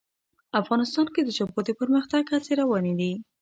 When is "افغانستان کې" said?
0.61-1.21